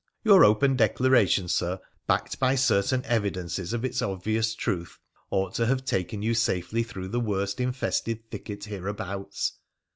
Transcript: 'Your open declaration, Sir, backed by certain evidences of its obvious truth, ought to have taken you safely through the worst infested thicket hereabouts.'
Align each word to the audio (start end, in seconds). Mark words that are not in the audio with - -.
'Your 0.25 0.43
open 0.43 0.75
declaration, 0.75 1.47
Sir, 1.47 1.79
backed 2.07 2.39
by 2.39 2.55
certain 2.55 3.05
evidences 3.05 3.71
of 3.71 3.85
its 3.85 4.01
obvious 4.01 4.55
truth, 4.55 4.97
ought 5.29 5.53
to 5.53 5.67
have 5.67 5.85
taken 5.85 6.23
you 6.23 6.33
safely 6.33 6.81
through 6.81 7.09
the 7.09 7.19
worst 7.19 7.59
infested 7.59 8.31
thicket 8.31 8.63
hereabouts.' 8.63 9.59